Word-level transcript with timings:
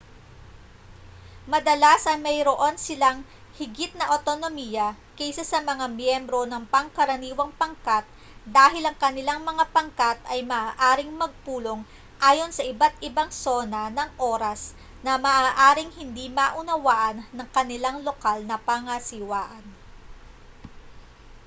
madalas 1.53 2.01
ay 2.11 2.17
mayroon 2.27 2.73
silang 2.85 3.19
higit 3.59 3.91
na 3.95 4.05
awtonomiya 4.17 4.87
kaysa 5.17 5.43
sa 5.51 5.59
mga 5.69 5.85
miyembro 5.97 6.41
ng 6.49 6.63
pangkaraniwang 6.73 7.51
pangkat 7.59 8.01
dahil 8.57 8.81
ang 8.85 8.97
kanilang 9.03 9.41
mga 9.49 9.61
pangkat 9.75 10.17
ay 10.33 10.41
maaaring 10.53 11.13
magpulong 11.21 11.81
ayon 12.29 12.49
sa 12.53 12.65
iba't-ibang 12.73 13.29
sona 13.45 13.81
ng 13.97 14.09
oras 14.33 14.61
na 15.05 15.13
maaaring 15.27 15.91
hindi 15.99 16.25
maunawaan 16.37 17.17
ng 17.35 17.47
kanilang 17.55 17.97
lokal 18.07 18.39
na 18.49 18.57
pangasiwaan 18.67 19.61